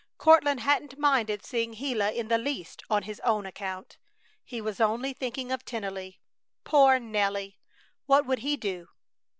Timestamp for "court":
0.17-0.47